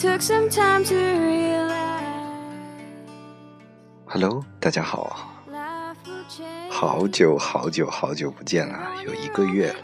[0.00, 1.74] took some time to realize
[4.06, 5.34] Hello，大家好，
[6.70, 9.78] 好久好久好久不见了，有一个月了。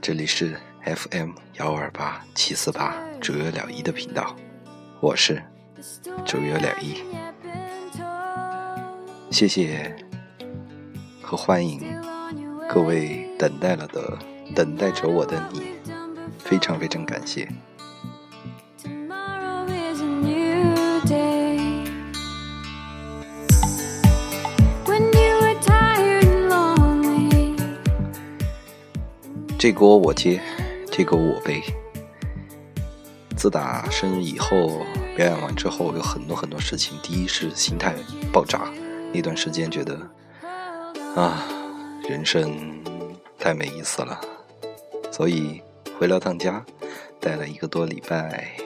[0.00, 4.34] 这里是 FM 幺二八七四八周有了一的频道，
[4.98, 5.40] 我是
[6.26, 7.04] 周有了一。
[9.30, 9.94] 谢谢
[11.22, 11.80] 和欢迎
[12.68, 14.18] 各位等待了的
[14.56, 15.62] 等待着我的你，
[16.40, 17.48] 非常非常感谢。
[29.60, 30.40] 这锅我接，
[30.90, 31.62] 这锅我背。
[33.36, 36.96] 自打生日以后，表演完之后有很多很多事情。
[37.02, 37.94] 第一是心态
[38.32, 38.72] 爆炸，
[39.12, 40.00] 那段时间觉得
[41.14, 41.44] 啊，
[42.08, 42.82] 人生
[43.38, 44.18] 太没意思了，
[45.12, 45.60] 所以
[45.98, 46.64] 回了趟家，
[47.20, 48.59] 待了一个多礼拜。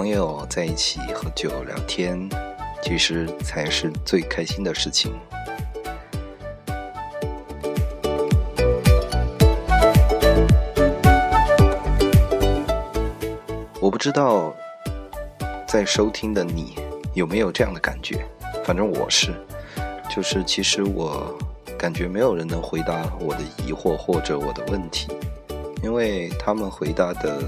[0.00, 2.26] 朋友在一起喝酒聊天，
[2.82, 5.12] 其实才是最开心的事情。
[13.78, 14.54] 我不知道
[15.66, 16.76] 在收听的你
[17.12, 18.24] 有没有这样的感觉，
[18.64, 19.34] 反正我是，
[20.08, 21.38] 就是其实我
[21.78, 25.08] 感觉没有人能回答我的疑惑或者我的问题，
[25.82, 27.42] 因为他们回答的。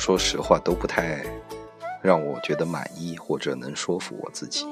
[0.00, 1.22] 说实话都不太
[2.00, 4.66] 让我觉得满意，或者能说服我自己。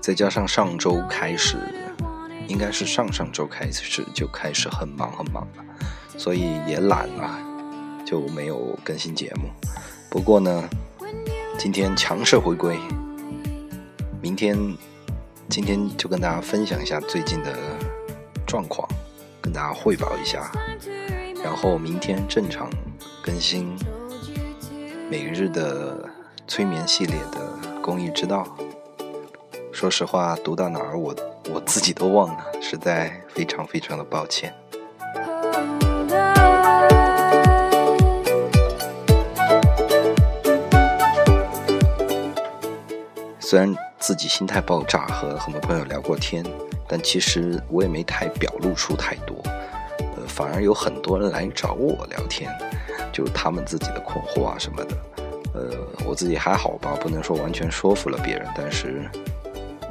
[0.00, 1.56] 再加上上周开始，
[2.48, 5.64] 应该是上上周开始就开始很忙很忙了，
[6.16, 7.38] 所以也懒了，
[8.04, 9.48] 就没有更新节目。
[10.10, 10.68] 不过呢，
[11.56, 12.76] 今天强势回归，
[14.20, 14.58] 明天
[15.50, 17.56] 今天就跟大家分享一下最近的
[18.46, 18.86] 状况，
[19.40, 20.52] 跟大家汇报一下，
[21.42, 22.68] 然后明天正常
[23.22, 23.74] 更新
[25.10, 26.06] 每日的
[26.46, 28.46] 催眠系列的公益之道。
[29.72, 31.16] 说实话，读到哪儿我
[31.52, 34.54] 我自己都忘了，实在非常非常的抱歉。
[43.40, 46.44] 虽然自己心态爆炸，和很多朋友聊过天，
[46.86, 49.36] 但其实我也没太表露出太多，
[49.98, 52.50] 呃，反而有很多人来找我聊天，
[53.12, 54.96] 就他们自己的困惑啊什么的，
[55.54, 55.70] 呃，
[56.06, 59.10] 我自己还好吧，不能说完全说服了别人，但是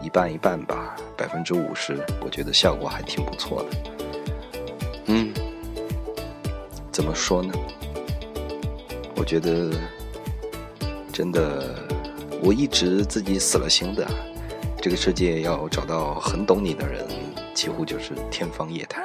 [0.02, 3.78] 一半一半吧，百分之五十，我觉得效果还挺不错的。
[5.08, 5.34] 嗯，
[6.92, 7.54] 怎么说呢？
[9.16, 9.72] 我觉得
[11.12, 11.77] 真的，
[12.42, 14.08] 我一直自己死了心的，
[14.82, 17.06] 这个世界要找到很懂你的人，
[17.54, 19.04] 几乎就是天方夜谭。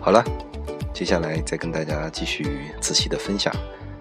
[0.00, 0.22] 好了，
[0.92, 3.52] 接下来再跟大家继续仔细的分享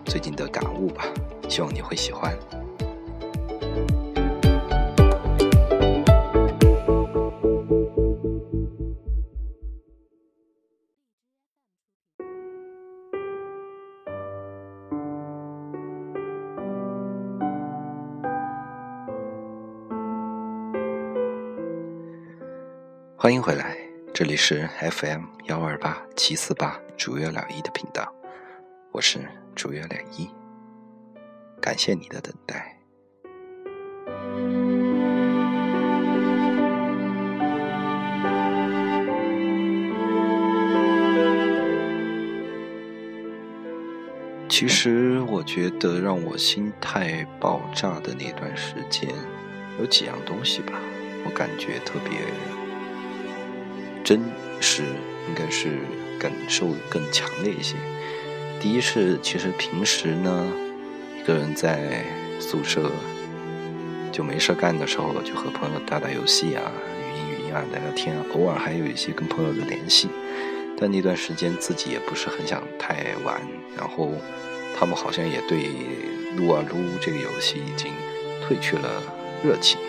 [0.06, 1.06] 最近的感悟吧，
[1.48, 2.38] 希望你会喜欢。
[23.24, 23.78] 欢迎回来，
[24.14, 28.14] 这里是 FM 幺二八七四八主月了一的频道，
[28.92, 29.18] 我是
[29.56, 30.28] 主月了一，
[31.62, 32.78] 感谢你的等待。
[44.50, 49.10] 其实我觉得让我心态爆炸的那段时间，
[49.80, 50.74] 有几样东西吧，
[51.24, 52.20] 我感觉特别
[54.04, 54.22] 真
[54.60, 54.84] 实，
[55.30, 55.80] 应该是
[56.20, 57.76] 感受更强烈一些。
[58.60, 60.48] 第一是，其实平时呢，
[61.20, 62.04] 一个人在
[62.40, 62.92] 宿舍
[64.12, 66.72] 就没事干的时候，就和朋友打打游戏啊，
[67.14, 70.10] 语音语音啊，聊聊天啊，偶尔还有一些跟朋友的联系。
[70.78, 73.42] 但那段时间自己也不是很想太玩，
[73.78, 74.12] 然后
[74.78, 75.70] 他们好像也对
[76.36, 77.94] 撸啊撸这个游戏已经
[78.42, 79.02] 褪去了
[79.44, 79.80] 热情，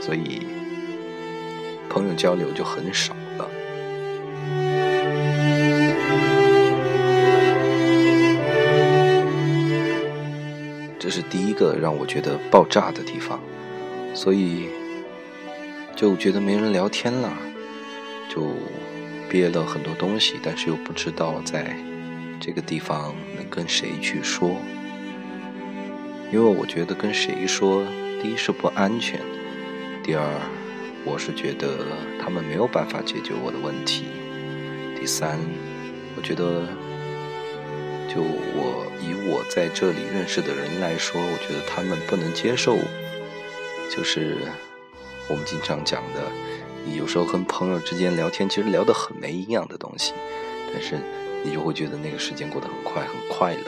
[0.00, 0.46] 所以
[1.88, 3.16] 朋友交流就很少
[11.54, 13.38] 一个让我觉得爆炸的地方，
[14.12, 14.68] 所以
[15.94, 17.32] 就觉得没人聊天了，
[18.28, 18.48] 就
[19.28, 21.76] 憋了很多东西，但是又不知道在
[22.40, 24.56] 这个地方能跟谁去说，
[26.32, 27.84] 因为我觉得跟谁说，
[28.20, 29.20] 第一是不安全，
[30.02, 30.26] 第二
[31.04, 31.86] 我是觉得
[32.20, 34.06] 他们没有办法解决我的问题，
[34.98, 35.38] 第三
[36.16, 36.66] 我觉得
[38.14, 42.78] 就我以我在这里认识的人来说，我觉得他们不能接受，
[43.90, 44.38] 就是。
[45.26, 46.20] 我们经常讲的，
[46.84, 50.12] 你有时候跟朋友之间聊天，其实聊得很没营养的东西，
[50.70, 50.98] 但是
[51.42, 53.62] 你就会觉得那个时间过得很快，很快乐。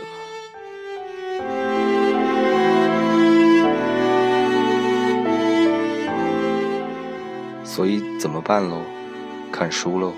[7.64, 8.82] 所以怎么办喽？
[9.50, 10.12] 看书喽。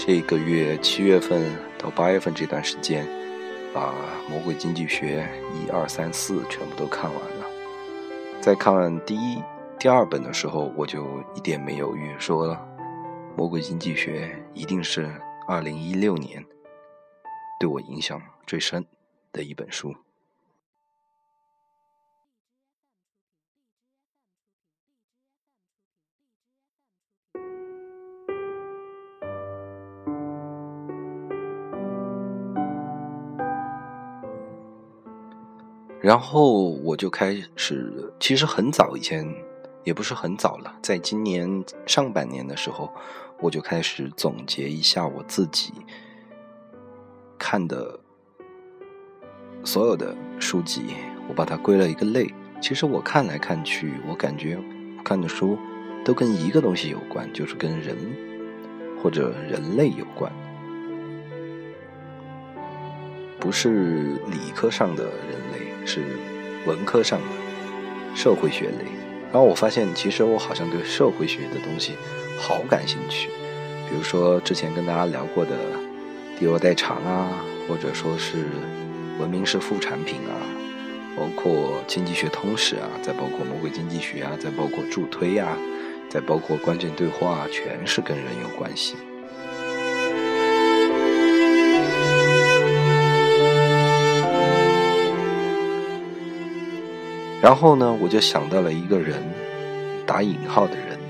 [0.00, 1.44] 这个月七月份
[1.76, 3.04] 到八月份这段时间，
[3.74, 3.92] 把
[4.30, 7.44] 《魔鬼经济学》一二三四全部都看完了。
[8.40, 9.42] 在看第一。
[9.78, 12.54] 第二本的时候，我就一点没犹豫，说了
[13.36, 15.08] 《魔鬼经济学》一定是
[15.46, 16.44] 二零一六年
[17.60, 18.84] 对我影响最深
[19.32, 19.94] 的一本书。
[36.08, 39.28] 然后我就开始，其实很早以前。
[39.84, 42.92] 也不是很早了，在今年上半年的时候，
[43.40, 45.72] 我就开始总结一下我自己
[47.38, 47.98] 看的
[49.64, 50.82] 所有的书籍，
[51.26, 52.28] 我把它归了一个类。
[52.60, 54.58] 其实我看来看去，我感觉
[55.02, 55.56] 看的书
[56.04, 57.96] 都跟一个东西有关，就是跟人
[59.02, 60.30] 或者人类有关，
[63.40, 66.02] 不是理科上的人类，是
[66.66, 67.26] 文科上的
[68.14, 68.84] 社会学类。
[69.30, 71.92] 然后我发现，其实我好像对社会学的东西
[72.38, 73.28] 好感兴趣，
[73.88, 75.54] 比如说之前跟大家聊过的
[76.38, 78.46] “第二代偿”啊，或者说是
[79.20, 80.32] “文明是副产品”啊，
[81.14, 81.52] 包括
[81.86, 85.56] 《经济学通史》啊，再包括《魔鬼经济学》啊，再包括助推啊，
[86.08, 88.94] 再包括关键对话，全是跟人有关系。
[97.40, 99.22] 然后呢，我就想到了一个人，
[100.04, 100.98] 打引号的人，《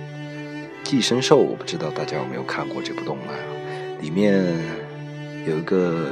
[0.84, 1.40] 寄生兽》。
[1.42, 3.44] 我不知道大家有没有看过这部动漫啊？
[4.02, 4.44] 里面
[5.46, 6.10] 有一个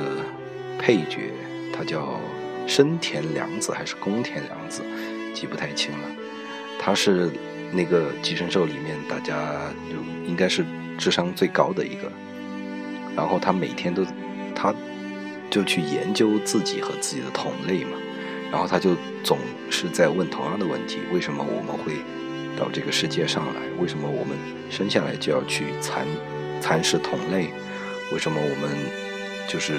[0.78, 1.30] 配角，
[1.70, 2.18] 他叫
[2.66, 4.80] 生田凉子还是宫田凉子，
[5.34, 6.08] 记不太清了。
[6.80, 7.30] 他是
[7.70, 9.96] 那个《寄生兽》里面大家就
[10.26, 10.64] 应该是
[10.96, 12.10] 智商最高的一个。
[13.14, 14.02] 然后他每天都，
[14.54, 14.74] 他
[15.50, 17.98] 就去研究自己和自己的同类嘛。
[18.50, 19.38] 然后他就总
[19.70, 21.94] 是在问同样的问题：为什么我们会
[22.58, 23.60] 到这个世界上来？
[23.80, 24.36] 为什么我们
[24.70, 26.06] 生下来就要去蚕
[26.60, 27.48] 蚕食同类？
[28.12, 28.70] 为什么我们
[29.48, 29.74] 就是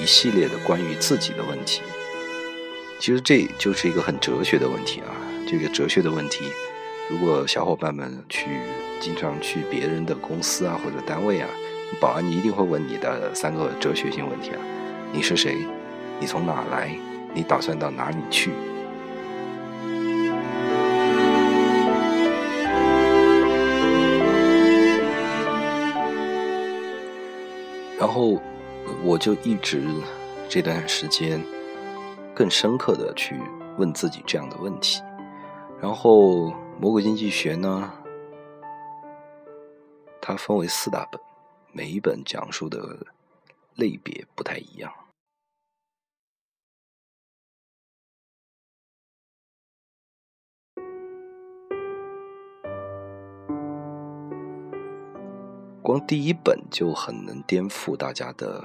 [0.00, 1.82] 一系列的关于自己的问题？
[2.98, 5.16] 其实这就是一个很哲学的问题啊！
[5.48, 6.44] 这个哲学的问题，
[7.08, 8.60] 如果小伙伴们去
[9.00, 11.48] 经常去别人的公司啊或者单位啊，
[11.98, 14.60] 保安一定会问你的三个哲学性问题啊：
[15.10, 15.56] 你是谁？
[16.20, 16.94] 你从哪来？
[17.34, 18.52] 你打算到哪里去？
[27.98, 28.40] 然后
[29.04, 29.86] 我就一直
[30.48, 31.40] 这段时间
[32.34, 33.38] 更深刻的去
[33.76, 35.02] 问自己这样的问题。
[35.80, 36.48] 然后
[36.80, 37.92] 《魔鬼经济学》呢，
[40.20, 41.20] 它分为四大本，
[41.72, 42.98] 每一本讲述的
[43.76, 44.90] 类别不太一样。
[55.90, 58.64] 光第一本就很能颠覆大家的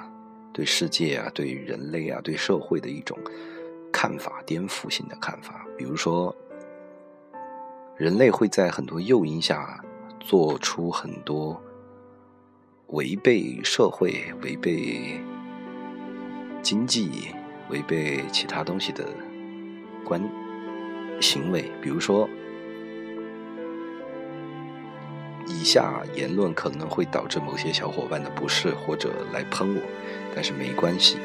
[0.53, 3.17] 对世界啊、对人类啊、对社会的一种
[3.91, 5.65] 看法，颠覆性的看法。
[5.75, 6.35] 比如说，
[7.97, 9.83] 人类会在很多诱因下
[10.19, 11.59] 做出很多
[12.89, 15.19] 违背社会、违背
[16.61, 17.29] 经济、
[17.71, 19.03] 违背其他东西的
[20.03, 20.21] 观
[21.19, 22.29] 行为，比如说。
[25.47, 29.81] 以下言论可能会导致某些小伙伴的不适，或者来喷我，
[30.33, 31.17] 但是没关系，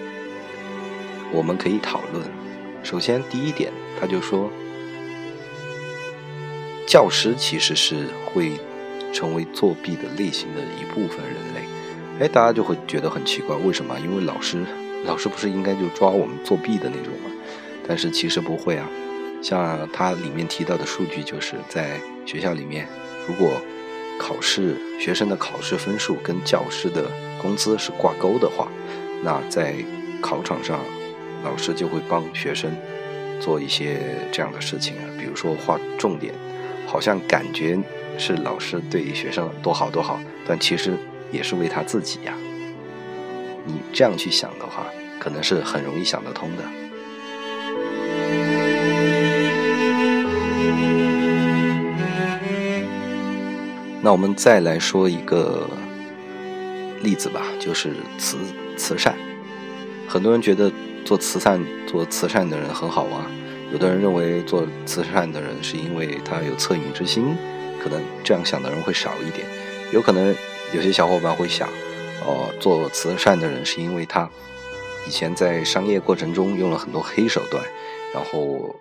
[1.33, 2.25] 我们可以讨论。
[2.83, 4.51] 首先，第一点，他就说，
[6.87, 8.53] 教师其实是会
[9.13, 11.69] 成为作弊的类型的一部分人类。
[12.21, 13.99] 哎，大家就会觉得很奇怪，为什么？
[14.01, 14.65] 因为老师，
[15.05, 17.31] 老师不是应该就抓我们作弊的那种吗？
[17.89, 18.87] 但是其实不会啊。
[19.43, 22.87] 像他里面提到的数据，就是在学校里面。
[23.29, 23.61] 如果
[24.23, 27.11] 考试学生的考试分数跟教师的
[27.41, 28.69] 工资是挂钩的话，
[29.25, 29.75] 那在
[30.21, 30.79] 考场上，
[31.43, 32.71] 老师就会帮学生
[33.41, 33.99] 做一些
[34.31, 36.35] 这样的事情啊，比如说划重点，
[36.87, 37.79] 好像感觉
[38.19, 40.93] 是老师对学生多好多好，但其实
[41.33, 42.35] 也是为他自己呀。
[43.65, 44.85] 你这样去想的话，
[45.19, 46.63] 可能是很容易想得通的。
[54.11, 55.71] 那我们再来说一个
[57.01, 58.39] 例子吧，就是慈
[58.77, 59.17] 慈善。
[60.09, 60.69] 很多人觉得
[61.05, 63.31] 做慈善做慈善的人很好啊，
[63.73, 67.37] 有的人认为做慈善的人是因为他有恻隐之心，
[67.81, 69.47] 可能这样想的人会少一点。
[69.93, 70.35] 有可能
[70.75, 71.69] 有些小伙伴会想，
[72.27, 74.29] 哦，做慈善的人是因为他
[75.07, 77.63] 以前在商业过程中用了很多黑手段，
[78.13, 78.75] 然后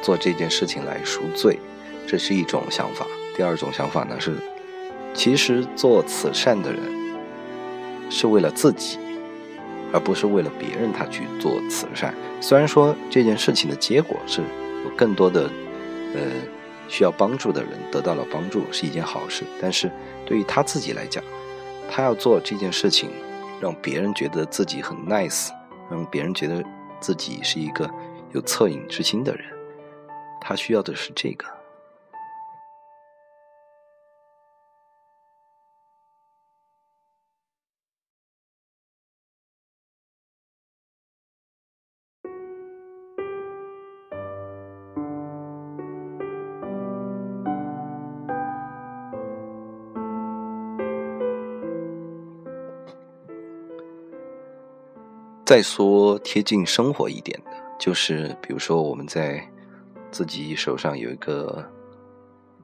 [0.00, 1.58] 做这件事情来赎罪，
[2.06, 3.06] 这是一种想法。
[3.36, 4.34] 第二种想法呢是，
[5.12, 6.80] 其实做慈善的人
[8.08, 8.98] 是为了自己，
[9.92, 12.14] 而不是为了别人他去做慈善。
[12.40, 14.40] 虽然说这件事情的结果是
[14.84, 15.50] 有更多的
[16.14, 16.22] 呃
[16.88, 19.44] 需要帮助的人得到了帮助，是一件好事。
[19.60, 19.90] 但是
[20.24, 21.22] 对于他自己来讲，
[21.90, 23.10] 他要做这件事情，
[23.60, 25.50] 让别人觉得自己很 nice，
[25.90, 26.64] 让别人觉得
[27.00, 27.90] 自己是一个
[28.32, 29.44] 有恻隐之心的人，
[30.40, 31.55] 他需要的是这个。
[55.56, 59.42] 再说贴近生活一点的，就是比如说我们在
[60.10, 61.66] 自己手上有一个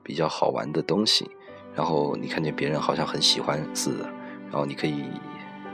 [0.03, 1.31] 比较好玩的东西，
[1.75, 4.05] 然后你看见别人好像很喜欢似的，
[4.51, 5.07] 然后你可以，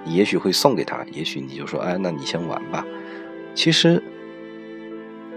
[0.04, 2.86] 你也许会送给他，也许你就说，哎，那你先玩吧。
[3.52, 4.00] 其实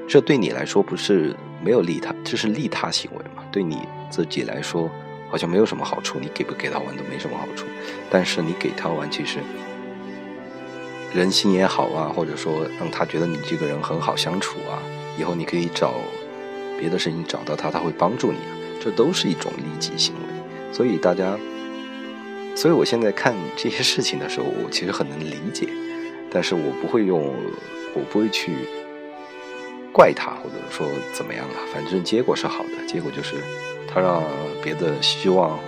[0.07, 3.43] 这对你来说不是没有利他，这是利他行为嘛？
[3.51, 4.87] 对你自己来说
[5.31, 7.65] 好像没有什么好处，你给不给他玩都没什么好处，
[8.11, 9.39] 但是你给他玩，其实。
[11.13, 14.81] 人心也好啊，或者说让他觉得你这个人很好相处啊，
[15.19, 15.95] 以后你可以找
[16.79, 20.73] 别的事情找到他，他会帮助你啊，这都是一种利己行为。
[20.73, 21.37] 所以大家，
[22.55, 25.67] 所以我现在看这些事情的时候，我其实很能理解，
[26.31, 27.21] 但是我不会用，
[27.93, 28.53] 我不会去
[29.91, 33.35] 怪他，或者说怎么样啊，反正结果是好的，结果就是
[33.85, 34.23] 他让
[34.63, 35.59] 别的希望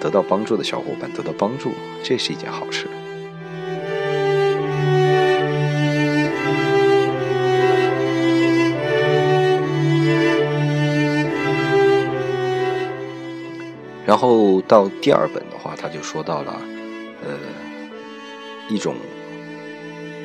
[0.00, 2.88] 得到帮助的小伙伴得到帮助，这是一件好事。
[14.08, 16.58] 然后到第二本的话，他就说到了，
[17.22, 17.36] 呃，
[18.70, 18.94] 一种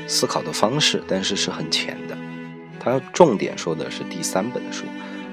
[0.07, 2.17] 思考的方式，但是是很浅的。
[2.79, 4.85] 他重点说的是第三本书。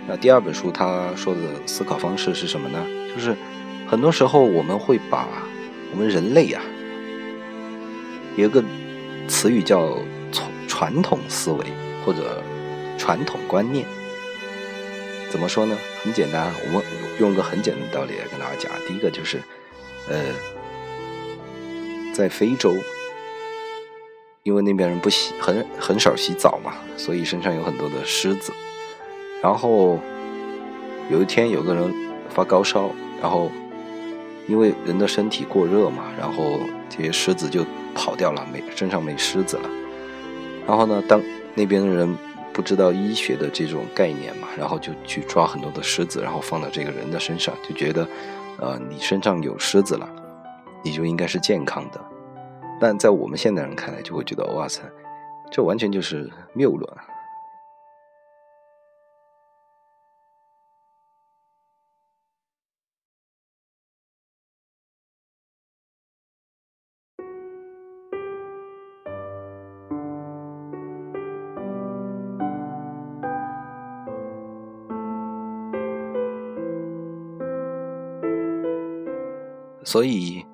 [0.08, 2.84] 那第二本书他说的思考方式是什么呢？
[3.14, 3.36] 就是
[3.86, 5.28] 很多时候我们会把
[5.92, 6.60] 我们人类啊，
[8.34, 8.64] 有一个
[9.28, 9.96] 词语叫
[10.32, 11.64] 传传统思维
[12.04, 12.42] 或者
[12.98, 13.86] 传统观念。
[15.30, 15.76] 怎么说呢？
[16.02, 16.82] 很简单，我们
[17.20, 18.70] 用个很简单的道理来跟大家讲。
[18.86, 19.40] 第一个就是，
[20.08, 20.16] 呃，
[22.12, 22.74] 在非洲，
[24.42, 28.52] 因为那边人不洗，很很少洗澡嘛，所以身上有很多的虱子。
[29.40, 30.00] 然后
[31.08, 31.94] 有一天，有个人
[32.28, 32.90] 发高烧，
[33.22, 33.52] 然后
[34.48, 36.58] 因为人的身体过热嘛，然后
[36.88, 39.70] 这些虱子就跑掉了，没身上没虱子了。
[40.66, 41.22] 然后呢，当
[41.54, 42.18] 那边的人。
[42.60, 48.06] 不知道医学的这种概念嘛，然后就去抓很多的虱子，然后放到这个人的身上，就觉得，
[48.58, 50.06] 呃，你身上有虱子了，
[50.84, 51.98] 你就应该是健康的。
[52.78, 54.82] 但在我们现代人看来，就会觉得，哇塞，
[55.50, 56.86] 这完全就是谬论。
[79.82, 80.44] 所以，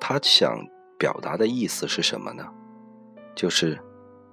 [0.00, 0.66] 他想
[0.98, 2.44] 表达的意思是什么呢？
[3.34, 3.78] 就是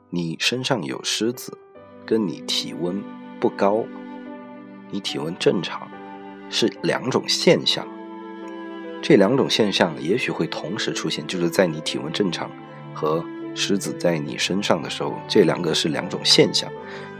[0.09, 1.57] 你身上有虱子，
[2.05, 3.01] 跟你体温
[3.39, 3.85] 不高，
[4.89, 5.87] 你体温正常，
[6.49, 7.87] 是两种现象。
[9.01, 12.51] 这两种现象也许会同时出现，就是在你体温正常
[12.93, 13.23] 和
[13.55, 16.69] 虱子在你身上的时候，这两个是两种现象，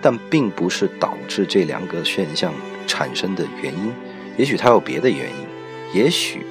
[0.01, 2.51] 但并不是导致这两个现象
[2.85, 3.93] 产生的原因，
[4.39, 5.45] 也许它有别的原因，
[5.93, 6.45] 也许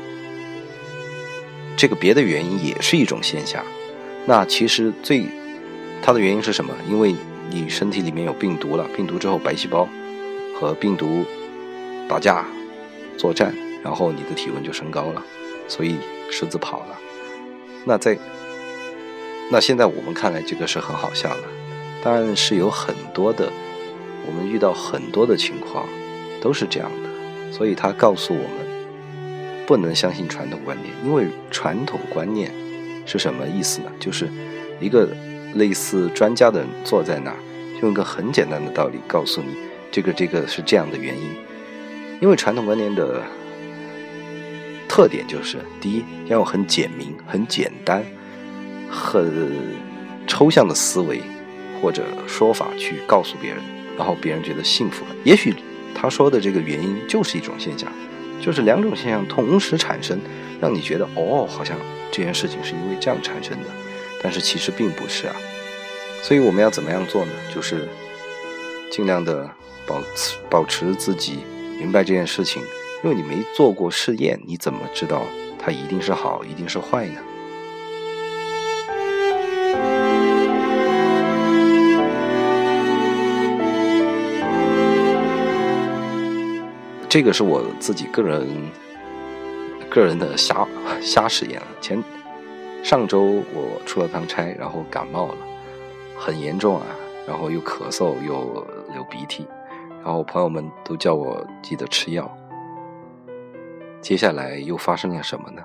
[1.74, 3.64] 这个别的原因也是一种现象。
[4.26, 5.24] 那其实最
[6.02, 6.74] 它的原因是什么？
[6.86, 7.16] 因为
[7.48, 9.88] 你身体里面有病毒了，病毒之后白细胞
[10.60, 11.24] 和病毒
[12.06, 12.44] 打架
[13.16, 15.24] 作战，然后你的体温就升高了，
[15.66, 15.96] 所以
[16.30, 16.98] 狮子跑了。
[17.86, 18.18] 那在
[19.50, 21.44] 那现在我们看来这个是很好笑的，
[22.04, 23.50] 但是有很多的
[24.26, 25.88] 我们遇到很多的情况
[26.38, 27.07] 都是这样的，
[27.50, 32.52] 所以他告诉我们不能相信传统观念，因为传统观念
[33.06, 33.90] 是什么意思呢？
[33.98, 34.28] 就是
[34.80, 35.08] 一个
[35.54, 37.36] 类似专家的人坐在那儿，
[37.82, 39.56] 用一个很简单的道理告诉你
[39.90, 41.30] 这个这个是这样的原因，
[42.20, 43.22] 因为传统观念的。
[44.90, 48.02] 特点就是，第一要用很简明、很简单、
[48.90, 49.52] 很
[50.26, 51.20] 抽象的思维
[51.80, 53.58] 或者说法去告诉别人，
[53.98, 55.10] 然后别人觉得幸福了。
[55.24, 55.54] 也许
[56.00, 57.90] 他说的这个原因就是一种现象，
[58.40, 60.18] 就是两种现象同时产生，
[60.60, 61.76] 让你觉得哦，好像
[62.12, 63.66] 这件事情是因为这样产生的，
[64.22, 65.34] 但是其实并不是啊。
[66.22, 67.32] 所以我们要怎么样做呢？
[67.52, 67.88] 就是
[68.92, 69.50] 尽量的
[69.86, 71.40] 保持保持自己
[71.78, 72.62] 明白这件事情。
[73.04, 75.22] 因为你没做过试验，你怎么知道
[75.56, 77.20] 它一定是好，一定是坏呢？
[87.08, 88.46] 这个是我自己个人
[89.88, 90.66] 个人的瞎
[91.00, 91.66] 瞎实验啊。
[91.80, 92.02] 前
[92.82, 95.34] 上周我出了趟差，然后感冒了，
[96.18, 96.86] 很严重啊，
[97.26, 99.46] 然后又咳嗽又流鼻涕，
[100.04, 102.30] 然后朋友们都叫我记得吃药。
[104.00, 105.62] 接下来又发生了什么呢？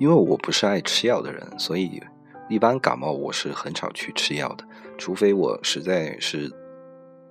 [0.00, 2.02] 因为我不是爱吃药的人，所以
[2.48, 4.64] 一般感冒我是很少去吃药的，
[4.96, 6.50] 除非我实在是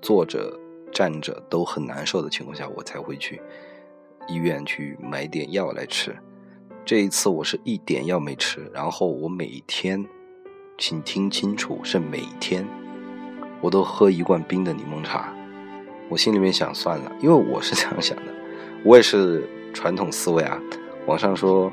[0.04, 0.54] 坐着、
[0.92, 3.42] 站着都很难受的情况下，我才会去。
[4.28, 6.16] 医院去买点药来吃，
[6.86, 10.06] 这一次我是一点药没吃，然后我每天，
[10.78, 12.64] 请听清楚，是每天，
[13.60, 15.34] 我都喝一罐冰的柠檬茶。
[16.10, 18.32] 我心里面想算了，因为我是这样想的，
[18.86, 20.62] 我也是传统思维啊。
[21.08, 21.72] 网上说，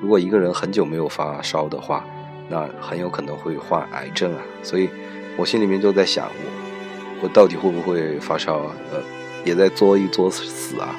[0.00, 2.04] 如果一个人很久没有发烧的话，
[2.48, 4.42] 那很有可能会患癌症啊。
[4.62, 4.88] 所以
[5.36, 8.74] 我心里面就在想，我我到底会不会发烧啊？
[8.92, 9.00] 呃，
[9.44, 10.94] 也在作一作死啊。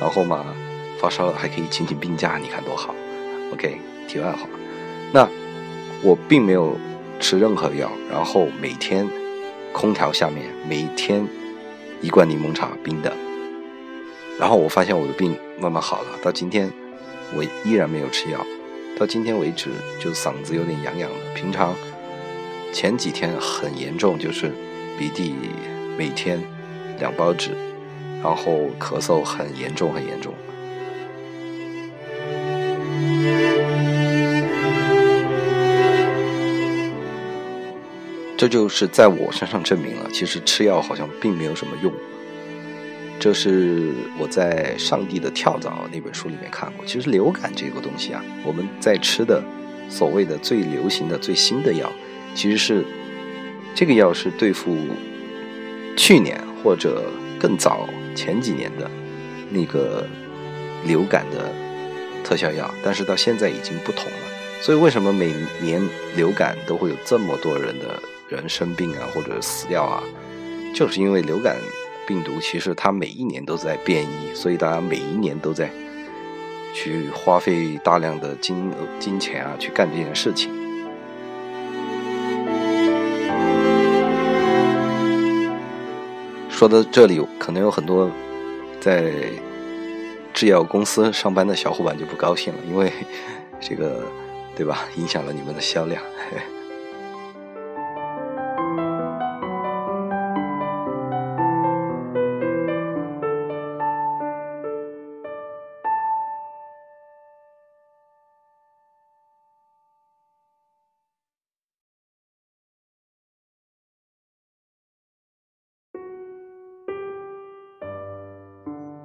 [0.00, 0.44] 然后嘛，
[0.98, 2.94] 发烧了还可以请请病假，你看多好。
[3.52, 4.48] OK，题外话，
[5.12, 5.28] 那
[6.02, 6.76] 我并没有
[7.20, 9.08] 吃任何药，然后每天
[9.72, 11.26] 空调下面每天
[12.00, 13.12] 一罐柠檬茶冰的，
[14.38, 16.08] 然后我发现我的病慢慢好了。
[16.22, 16.68] 到今天
[17.32, 18.44] 我依然没有吃药，
[18.98, 21.16] 到今天为止就嗓子有点痒痒的。
[21.34, 21.74] 平常
[22.72, 24.52] 前几天很严重，就是
[24.98, 25.34] 鼻涕
[25.96, 26.40] 每天
[26.98, 27.50] 两包纸。
[28.22, 30.32] 然后咳嗽很严重，很严重。
[38.38, 41.92] 这就是在我身上证明了，其实吃药好像并没有什么用。
[43.24, 46.84] 这是我在《上帝的跳蚤》那本书里面看过。
[46.84, 49.42] 其实流感这个东西啊，我们在吃的
[49.88, 51.90] 所谓的最流行的、最新的药，
[52.34, 52.84] 其实是
[53.74, 54.76] 这个药是对付
[55.96, 57.02] 去年或者
[57.40, 57.88] 更早。
[58.14, 58.90] 前几年的
[59.48, 60.06] 那个
[60.84, 61.50] 流感的
[62.22, 64.18] 特效药，但是到现在已经不同了。
[64.60, 65.32] 所以为什么每
[65.62, 65.80] 年
[66.14, 70.02] 流感都会有这么多人的人生病啊，或者死掉啊？
[70.74, 71.56] 就是因为流感
[72.06, 75.70] 病毒其实它每一年都在变异，所以大家每一年都在
[76.74, 80.50] 去花费大量的金金钱啊，去干这件事情。
[86.50, 88.10] 说到这里，可能有很多
[88.80, 89.12] 在
[90.32, 92.92] 制药公司上班的小伙伴就不高兴了，因为
[93.60, 94.02] 这个，
[94.56, 94.86] 对吧？
[94.96, 96.02] 影响了你们的销量。
[96.30, 96.38] 嘿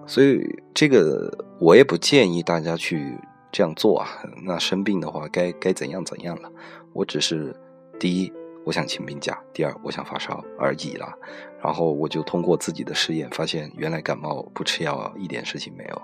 [0.09, 0.43] 所以
[0.73, 3.15] 这个我也不建议大家去
[3.51, 4.09] 这样做啊。
[4.43, 6.51] 那生病的话，该该怎样怎样了。
[6.93, 7.55] 我只是
[7.99, 8.33] 第一
[8.65, 11.13] 我想请病假；第二，我想发烧而已了。
[11.61, 16.01] 然后我就通过自己的试验发现，原来感冒不吃药一点事情没有。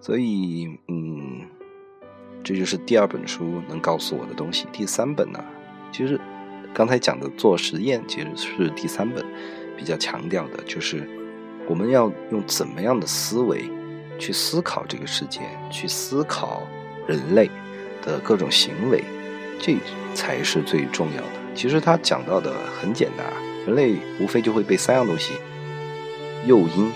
[0.00, 1.42] 所以，嗯，
[2.44, 4.68] 这就是第二本书能告诉我的东西。
[4.72, 5.44] 第三本呢，
[5.90, 6.20] 其实
[6.72, 9.24] 刚才讲的做实验其实是第三本
[9.76, 11.08] 比较强调的，就是
[11.66, 13.64] 我们要用怎么样的思维
[14.18, 16.62] 去思考这个世界，去思考
[17.06, 17.50] 人类
[18.02, 19.02] 的各种行为，
[19.58, 19.76] 这
[20.14, 21.28] 才是最重要的。
[21.54, 23.26] 其实他讲到的很简单，
[23.66, 25.34] 人类无非就会被三样东西
[26.46, 26.90] 诱因。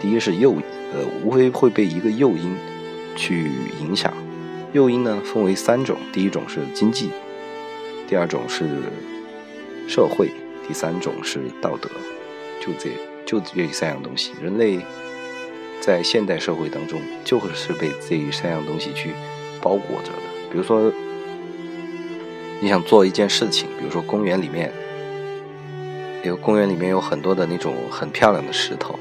[0.00, 0.52] 第一是诱，
[0.92, 2.56] 呃，无非会被一个诱因
[3.16, 4.12] 去影响。
[4.72, 7.10] 诱因呢分为三种，第一种是经济，
[8.08, 8.66] 第二种是
[9.86, 10.30] 社会，
[10.66, 11.90] 第三种是道德。
[12.60, 12.90] 就这
[13.40, 14.78] 就这三样东西，人类
[15.80, 19.10] 在现代社会当中就是被这三样东西去
[19.60, 20.28] 包裹着的。
[20.50, 20.92] 比如说。
[22.64, 24.72] 你想做一件事情，比如说公园里面，
[26.22, 28.96] 有公园里面有很多的那种很漂亮的石头，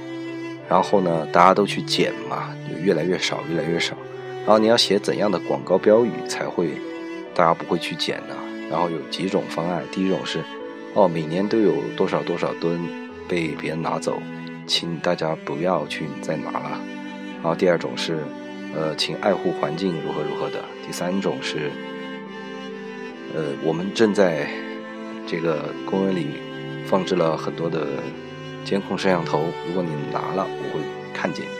[0.67, 3.95] 然后呢，大家都去捡嘛，就越来越少，越来越少。
[4.39, 6.71] 然后你要写怎样的广告标语才会
[7.35, 8.35] 大家不会去捡呢？
[8.67, 10.39] 然后有几种方案，第一种是，
[10.95, 12.81] 哦，每年都有多少多少吨
[13.31, 14.21] 被别人拿走，
[14.67, 16.81] 请大家不要去再拿了。
[17.35, 18.17] 然后第二种是，
[18.75, 20.61] 呃，请爱护环境，如何如何的。
[20.85, 21.71] 第三种是。
[23.33, 24.49] 呃，我们正在
[25.25, 26.27] 这个公园里
[26.85, 27.87] 放置了很多的
[28.65, 29.45] 监控摄像头。
[29.65, 31.51] 如果你拿了，我会看见你。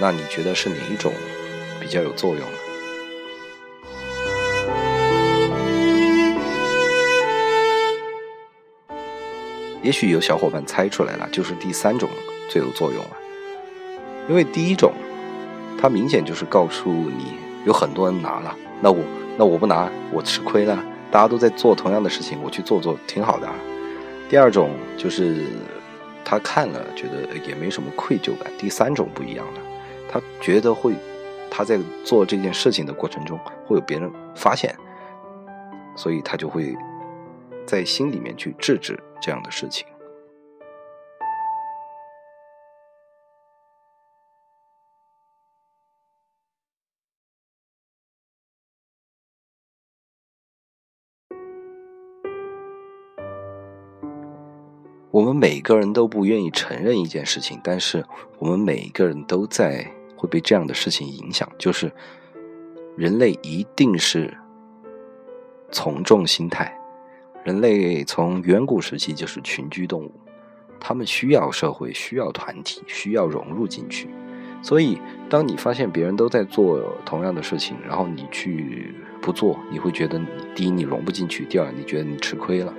[0.00, 1.12] 那你觉得是哪一种
[1.78, 2.58] 比较有作用呢
[9.82, 12.08] 也许有小伙伴猜出来了，就是第三种
[12.48, 13.16] 最有作用了。
[14.28, 14.92] 因为第一种，
[15.80, 19.02] 它明显就是告诉你有很多人拿了，那我。
[19.38, 20.84] 那我不拿，我吃亏了。
[21.10, 23.48] 大家都在做同样的事情，我去做做挺好的。
[24.28, 25.46] 第二种就是
[26.22, 28.52] 他看了觉得也没什么愧疚感。
[28.58, 29.60] 第三种不一样了，
[30.10, 30.94] 他觉得会
[31.50, 34.76] 他在做这件事情的过程中会有别人发现，
[35.96, 36.76] 所以他就会
[37.64, 39.86] 在心里面去制止这样的事情。
[55.12, 58.06] 我们每个人都不愿意承认一件事情，但是
[58.38, 59.84] 我们每一个人都在
[60.16, 61.92] 会被这样的事情影响，就是
[62.96, 64.32] 人类一定是
[65.72, 66.79] 从众心态。
[67.50, 70.12] 人类从远古时期就是群居动物，
[70.78, 74.08] 他们需要社会，需要团体，需要融入进去。
[74.62, 80.20] 所以，当你发现别人都在做同样的事情，然后你去不做，你会觉得
[80.54, 82.72] 第一你融不进去，第二你觉得你吃亏了。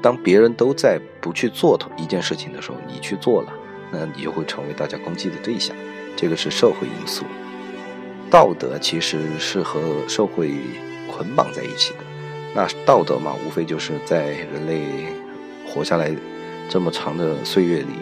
[0.00, 3.52] 当别人都在不去做同一件事情的时候，你去做了，
[3.92, 5.76] 那你就会成为大家攻击的对象。
[6.16, 7.26] 这个是社会因素。
[8.30, 10.54] 道德其实是和社会
[11.06, 12.07] 捆绑在一起的。
[12.54, 14.82] 那道德嘛，无非就是在人类
[15.66, 16.14] 活下来
[16.68, 17.94] 这么长的岁月里，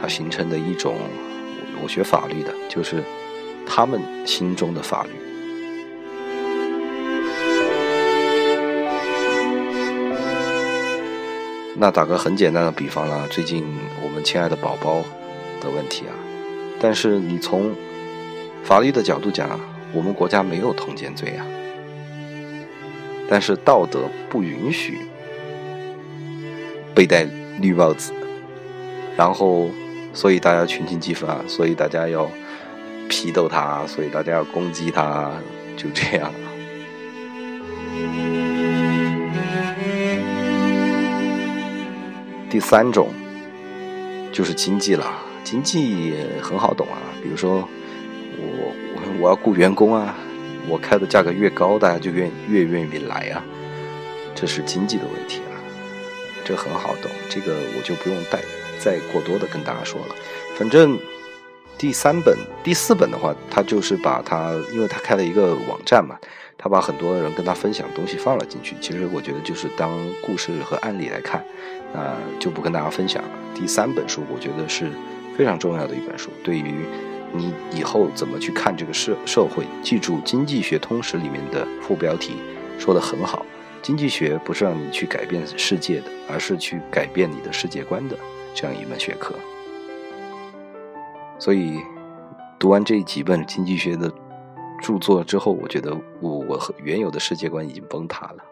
[0.00, 0.96] 它形成的一种。
[1.84, 3.02] 我学法律的，就是
[3.66, 5.10] 他们心中的法律。
[11.74, 13.64] 那打个很简单的比方啦，最近
[14.00, 15.02] 我们亲爱的宝宝
[15.60, 16.14] 的问题啊，
[16.78, 17.74] 但是你从
[18.62, 19.58] 法律的角度讲，
[19.92, 21.44] 我们国家没有通奸罪啊，
[23.32, 24.98] 但是道德不允许
[26.94, 27.26] 被戴
[27.62, 28.12] 绿帽子，
[29.16, 29.70] 然后
[30.12, 32.30] 所以大家群情激愤啊，所以大家要
[33.08, 35.32] 批斗他，所以大家要攻击他，
[35.78, 36.30] 就这样。
[42.50, 43.08] 第三种
[44.30, 45.10] 就是经济了，
[45.42, 46.98] 经济很好懂啊。
[47.22, 47.66] 比如说，
[48.36, 50.14] 我我我要雇员工啊，
[50.68, 53.44] 我开的价格越高，大家就愿越愿意来啊。
[54.34, 55.54] 这是经济的问题啊，
[56.44, 58.40] 这很好懂，这个我就不用再
[58.78, 60.14] 再过多的跟大家说了。
[60.56, 60.98] 反正
[61.76, 66.18] 第三本、第四本的话，他就是把他，因为他开了一个网站嘛，
[66.56, 68.74] 他把很多人跟他分享东西放了进去。
[68.80, 69.90] 其实我觉得就是当
[70.22, 71.44] 故事和案例来看。
[71.94, 73.28] 那就不跟大家分享了。
[73.54, 74.86] 第三本书，我觉得是
[75.36, 76.86] 非常重要的一本书，对于
[77.32, 79.64] 你以后怎么去看这个社社会。
[79.82, 82.34] 记住，《经济学通识》里面的副标题
[82.78, 83.44] 说的很好：
[83.82, 88.16] 经济学不是让你去改变世界的，而是去改变你的世界观的
[88.54, 89.34] 这样一门学科。
[91.38, 91.80] 所以，
[92.58, 94.12] 读完这几本经济学的
[94.80, 98.51] 著作之后，我觉得我我原有的世界观已经崩塌了。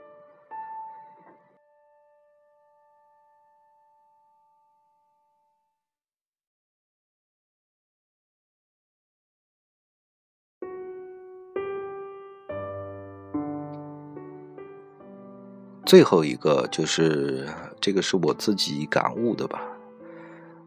[15.90, 17.48] 最后一个就是
[17.80, 19.60] 这个是我自己感悟的吧。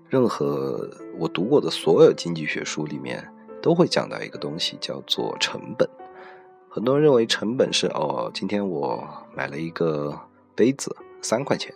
[0.09, 3.25] 任何我读过的所有经济学书里面
[3.61, 5.89] 都会讲到一个东西，叫做成本。
[6.67, 9.01] 很多人认为成本是哦，今天我
[9.33, 10.13] 买了一个
[10.55, 11.73] 杯子三块钱，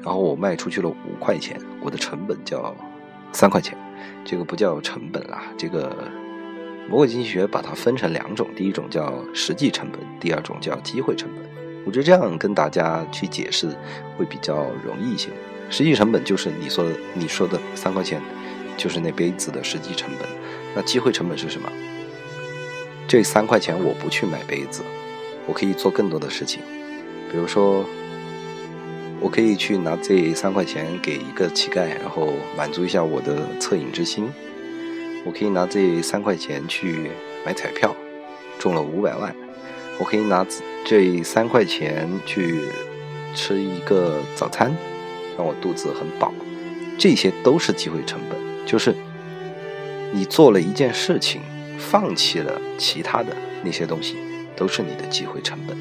[0.00, 2.74] 然后我卖出去了五块钱，我的成本叫
[3.34, 3.76] 三块钱，
[4.24, 5.42] 这个不叫成本啦。
[5.58, 5.94] 这个
[6.88, 11.47] 魔鬼经济学把它分成两种，第一种叫实际成本，第二种叫机会成本。
[11.88, 13.66] 我觉得这样跟大家去解释
[14.18, 15.30] 会比较容易一些。
[15.70, 18.20] 实际成本就是你说你说的三块钱，
[18.76, 20.28] 就是那杯子的实际成本。
[20.76, 21.66] 那机会成本是什么？
[23.08, 24.82] 这三块钱我不去买杯子，
[25.46, 26.60] 我可以做更多的事情。
[27.32, 27.82] 比如说，
[29.18, 34.30] 我可以去拿这三块钱给一个乞丐，然后满足一下我的恻隐之心。
[35.24, 37.10] 我可以拿这三块钱去
[37.46, 37.96] 买彩票，
[38.58, 39.34] 中了五百万。
[39.98, 40.44] 我可以拿
[40.90, 42.62] 这三块钱去
[43.34, 44.72] 吃一个早餐。
[45.36, 46.32] 让我肚子很饱，
[46.98, 48.36] 这些都是机会成本。
[48.66, 48.94] 就是
[50.10, 51.42] 你做了一件事情，
[51.78, 54.16] 放弃了其他的那些东西，
[54.56, 55.76] 都是你的机会成本。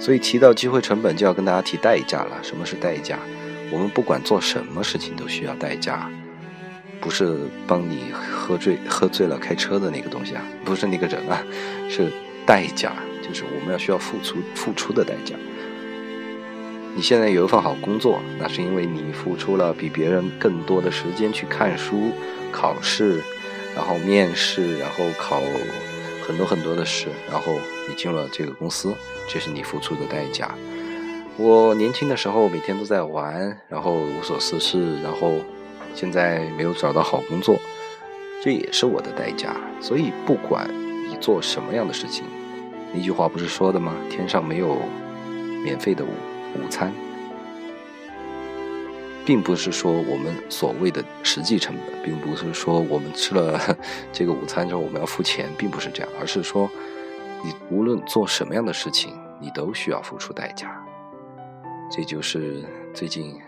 [0.00, 2.36] 所以提到机会成本，就要跟大家提代价了。
[2.42, 3.18] 什么是代价？
[3.70, 6.10] 我们不管做什么事情都需要代价，
[7.00, 8.12] 不是帮你
[8.48, 11.44] 喝醉喝醉了开车的那个东西啊，不是那个人啊，
[11.90, 12.10] 是。
[12.48, 15.34] 代价就是我们要需要付出付出的代价。
[16.94, 22.10] 你现在有一份好工作，那是因为你付出了比别人更多的时间去看书、
[22.50, 23.22] 考试，
[23.76, 25.42] 然后面试，然后考
[26.26, 28.94] 很多很多的试，然后你进了这个公司，
[29.28, 30.54] 这是你付出的代价。
[31.36, 35.34] 我年轻的时候每天都在玩，然后无所事事，然后
[35.94, 37.60] 现在没有找到好工作，
[38.48, 39.54] 这也是我的代价。
[39.78, 40.66] 所以不管
[41.06, 42.24] 你做什么样的事情。
[42.94, 43.92] 那句话不是说的吗？
[44.08, 44.78] 天上没有
[45.62, 46.08] 免费的午
[46.54, 46.90] 午餐，
[49.26, 53.60] 并不是说我们所谓的实际成本，并不是说我们吃了
[54.10, 56.70] 这个午餐之后我们要付钱，并不是这样，而是说
[57.44, 60.82] 你无论做什么样的事情，你都需要付出代价。
[61.90, 63.38] 这就是最近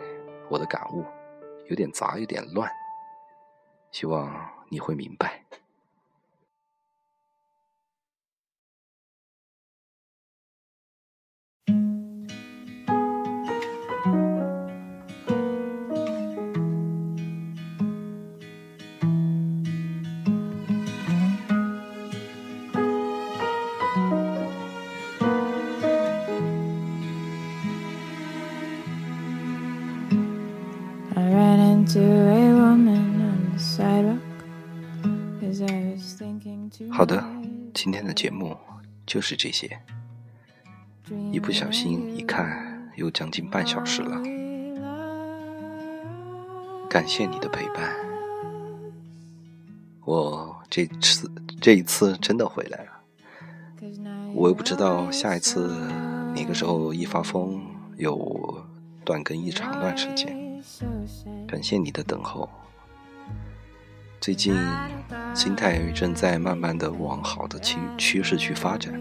[0.50, 1.02] 我的感悟，
[1.68, 2.70] 有点杂，有点乱，
[3.90, 4.32] 希望
[4.68, 5.40] 你会明白。
[36.90, 37.24] 好的，
[37.74, 38.56] 今天的节目
[39.06, 39.80] 就是这些。
[41.32, 44.20] 一不小心一看，又将近半小时了。
[46.88, 47.94] 感谢你的陪伴，
[50.04, 52.90] 我这次这一次真的回来了。
[54.34, 55.68] 我又不知道下一次
[56.34, 57.60] 哪个时候一发疯
[57.96, 58.64] 有
[59.04, 60.62] 断更一长段时间。
[61.46, 62.48] 感谢你的等候。
[64.20, 64.54] 最近
[65.34, 69.00] 心态正在慢慢的往好的趋趋势去发展。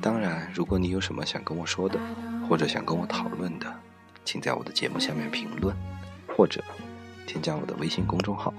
[0.00, 2.00] 当然，如果你有什么想跟我说的，
[2.48, 3.66] 或者想跟我讨论的，
[4.24, 5.76] 请在我的节目下面评论，
[6.34, 6.64] 或者
[7.26, 8.54] 添加我的微信公众号，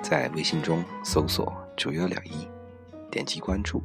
[0.00, 2.46] 在微信中搜索“九幺两一”，
[3.10, 3.82] 点击关注，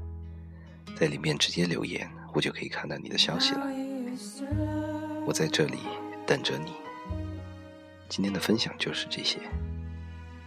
[0.95, 3.65] 在里面直接留言，我就可以看到你的消息了。
[5.25, 5.79] 我在这里
[6.27, 6.73] 等着你。
[8.09, 9.39] 今天的分享就是这些，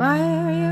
[0.00, 0.69] why are you